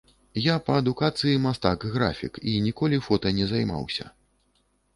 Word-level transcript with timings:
Я 0.43 0.53
па 0.69 0.77
адукацыі 0.81 1.41
мастак-графік 1.43 2.41
і 2.55 2.55
ніколі 2.71 3.01
фота 3.11 3.35
не 3.43 3.53
займаўся. 3.55 4.05